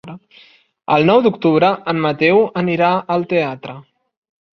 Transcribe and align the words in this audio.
El 0.93 1.03
nou 1.09 1.19
d'octubre 1.25 1.69
en 1.93 1.99
Mateu 2.05 2.41
anirà 2.63 2.89
al 3.17 3.27
teatre. 3.35 3.77